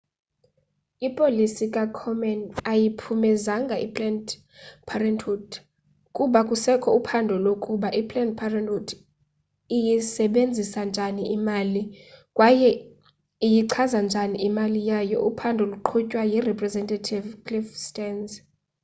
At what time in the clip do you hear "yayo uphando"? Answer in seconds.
14.89-15.63